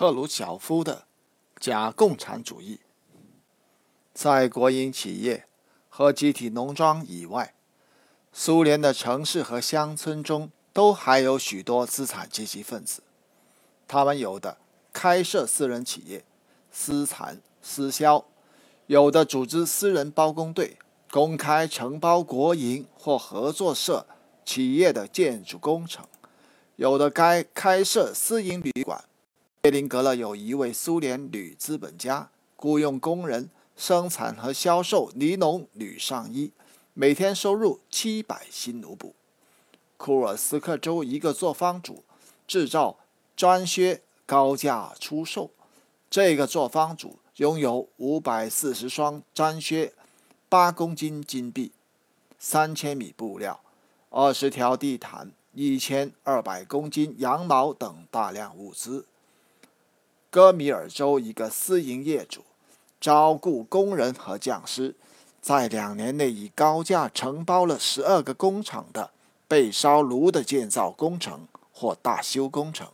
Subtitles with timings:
[0.00, 1.04] 赫鲁晓夫的
[1.58, 2.80] 假共产主义。
[4.14, 5.44] 在国营企业
[5.90, 7.52] 和集体农庄以外，
[8.32, 13.02] 苏联的城市和乡村中都还有许多资产阶级分子。
[13.86, 14.56] 他们有的
[14.90, 16.24] 开设私人企业，
[16.72, 18.24] 私产私销；
[18.86, 20.78] 有的组织私人包工队，
[21.10, 24.06] 公开承包国营或合作社
[24.46, 26.06] 企业的建筑工程；
[26.76, 29.04] 有的该开设私营旅馆。
[29.62, 36.50] 列宁格勒有一位苏联女资本家，雇佣工人生产和销售尼龙女上衣，
[36.94, 39.14] 每天收入七百新卢布。
[39.98, 42.02] 库尔斯克州一个作坊主
[42.48, 42.96] 制造
[43.36, 45.50] 毡靴，高价出售。
[46.08, 49.92] 这个作坊主拥有五百四十双毡靴，
[50.48, 51.72] 八公斤金币，
[52.38, 53.60] 三千米布料，
[54.08, 59.04] 二十条地毯，一千二百公斤羊毛等大量物资。
[60.30, 62.44] 戈米尔州一个私营业主
[63.00, 64.94] 招雇工人和匠师，
[65.42, 69.10] 在两年内以高价承包了十二个工厂的
[69.48, 72.86] 被烧炉的建造工程或大修工程。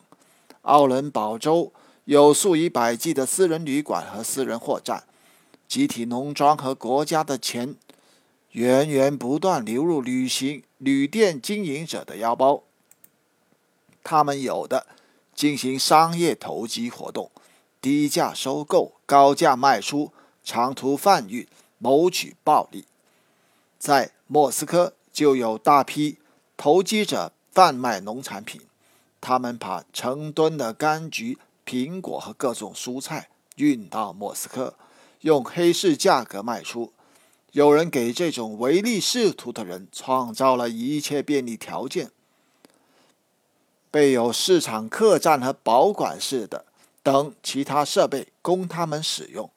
[0.63, 1.73] 奥伦堡州
[2.07, 5.05] 有数以百计的私人旅馆和私人货站，
[5.69, 7.75] 集体农庄和国家的钱
[8.53, 12.63] 源源不断流入旅行旅店经营者的腰包。
[14.03, 14.87] 他们有的。
[15.37, 17.31] 进行商业投机活动，
[17.81, 20.11] 低价收购，高价卖出，
[20.43, 21.47] 长途贩运，
[21.79, 22.87] 谋取暴利。
[23.79, 26.19] 在莫斯科就有大批
[26.57, 28.63] 投机者贩卖农产品，
[29.21, 34.75] 他们把成吨的柑橘、苹果和各种蔬菜运到莫斯科，
[35.21, 36.93] 用黑市价格卖出。
[37.53, 42.11] 有人给这种唯利是图的人创造了一切便利条件。
[43.97, 46.67] 备有市场客栈和保管室的
[47.03, 49.51] 等其他设备供他们使用。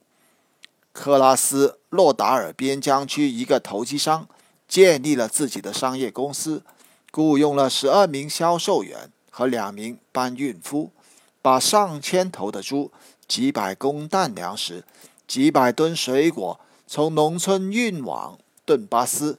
[0.94, 4.30] 克拉斯洛达尔边疆区一个投机商
[4.66, 6.64] 建立了自己的商业公司，
[7.12, 10.92] 雇佣了十二名销售员和两名搬运夫，
[11.42, 12.94] 把上千头的猪、
[13.28, 14.86] 几百公担粮食、
[15.28, 19.38] 几百吨水果从农村运往顿巴斯，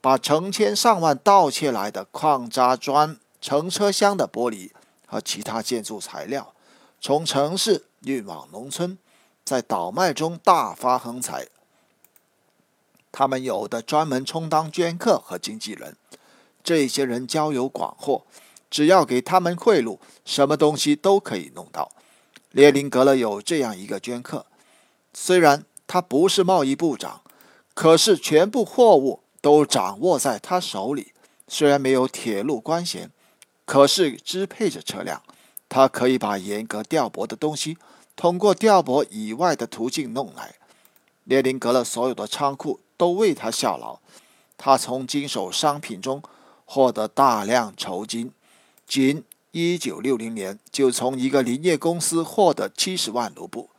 [0.00, 3.16] 把成千上万盗窃来的矿渣砖。
[3.40, 4.70] 乘车厢的玻璃
[5.06, 6.54] 和其他建筑材料
[7.00, 8.98] 从城市运往农村，
[9.44, 11.46] 在倒卖中大发横财。
[13.10, 15.96] 他们有的专门充当捐客和经纪人，
[16.62, 18.24] 这些人交友广阔，
[18.70, 21.90] 只要给他们贿赂，什么东西都可以弄到。
[22.50, 24.46] 列宁格勒有这样一个捐客，
[25.14, 27.22] 虽然他不是贸易部长，
[27.74, 31.12] 可是全部货物都掌握在他手里。
[31.48, 33.10] 虽然没有铁路官衔。
[33.70, 35.22] 可是支配着车辆，
[35.68, 37.78] 他可以把严格调拨的东西
[38.16, 40.56] 通过调拨以外的途径弄来。
[41.22, 44.00] 列宁格勒所有的仓库都为他效劳，
[44.58, 46.20] 他从经手商品中
[46.64, 48.32] 获得大量酬金。
[48.88, 49.22] 仅
[49.52, 53.70] 1960年就从一个林业公司获得70万卢布。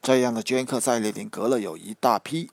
[0.00, 2.48] 这样的捐客在列宁格勒有一大批。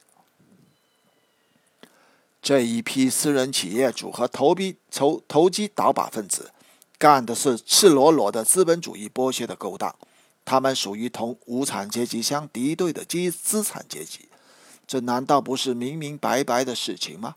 [2.42, 6.54] 这一批私人企业主和投币投投机倒把分子。
[7.00, 9.96] 干的是赤裸裸的资本主义剥削的勾当，
[10.44, 14.30] 他们属于同无产阶级相敌对的基资产阶级，
[14.88, 17.36] 这难道不是明明白白的事情吗？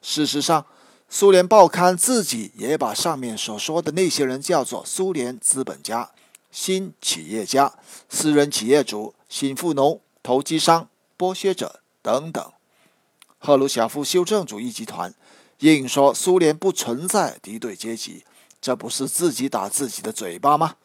[0.00, 0.66] 事实上，
[1.08, 6.10] 苏联报刊自己也把上面所说的那些人叫做苏联资本家、
[6.52, 7.74] 新企业家、
[8.08, 10.88] 私人企业主、新富农、投机商、
[11.18, 12.52] 剥削者等等。
[13.38, 15.12] 赫鲁晓夫修正主义集团
[15.60, 18.24] 硬说苏联不存在敌对阶级。
[18.64, 20.76] 这不是自己打自己的嘴巴吗？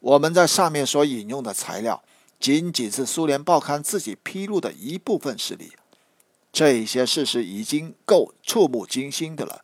[0.00, 2.02] 我们在上面所引用的材料，
[2.40, 5.74] 仅仅是苏联报刊自己披露的一部分事例。
[6.52, 9.62] 这些事实已经够触目惊心的了，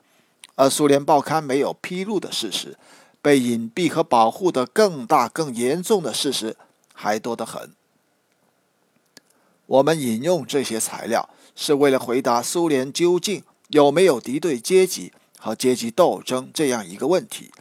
[0.55, 2.79] 而苏联报刊没有披露的事实，
[3.21, 6.57] 被隐蔽和保护的更大、更严重的事实
[6.93, 7.73] 还多得很。
[9.67, 15.13] 我们引用这些材料，是为了回答苏联究竟有没有敌对阶级。
[15.45, 17.53] 和阶级斗争这样一个问题，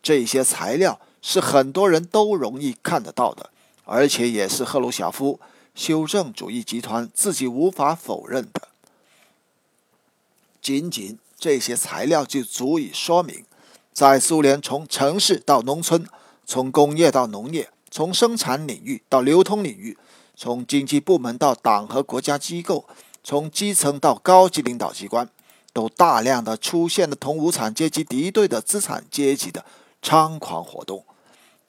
[0.00, 3.50] 这些材料是很多人都容易看得到的，
[3.84, 5.40] 而且也是赫鲁晓夫
[5.74, 8.68] 修正主义集团自己无法否认的。
[10.60, 13.44] 仅仅这些材料就足以说明，
[13.92, 16.06] 在苏联从城市到农村，
[16.46, 19.98] 从工业到农业，从生产领域到流通领域，
[20.36, 22.84] 从经济部门到党和国家机构，
[23.24, 25.28] 从基层到高级领导机关。
[25.72, 29.64] 都大量的出现了同无产阶级敌对的资产阶级的
[30.02, 31.04] 猖狂活动，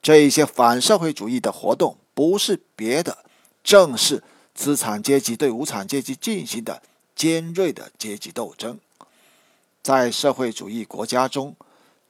[0.01, 3.19] 这一些反社会主义的活动不是别的，
[3.63, 4.23] 正是
[4.53, 6.81] 资产阶级对无产阶级进行的
[7.15, 8.79] 尖锐的阶级斗争。
[9.81, 11.55] 在社会主义国家中，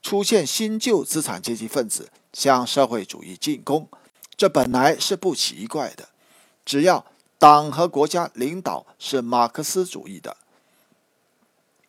[0.01, 3.87] 出现新旧资产阶级分子向社会主义进攻，
[4.35, 6.09] 这本来是不奇怪的。
[6.65, 7.05] 只要
[7.39, 10.37] 党和国家领导是马克思主义的，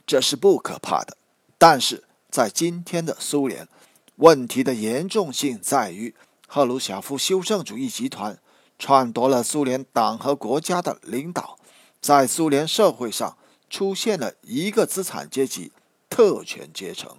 [0.06, 1.16] 这是不可怕的。
[1.58, 3.68] 但是在今天的苏联，
[4.16, 6.14] 问题的严重性在于，
[6.46, 8.38] 赫鲁晓夫修正主义集团
[8.78, 11.58] 篡夺了苏联党和国家的领导，
[12.00, 13.36] 在苏联社会上
[13.70, 15.72] 出现了一个资产阶级——
[16.10, 17.16] 特权阶层。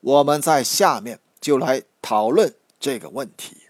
[0.00, 3.61] 我们在下面就来讨论这个问题。